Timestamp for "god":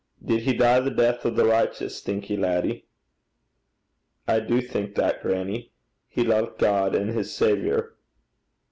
6.57-6.95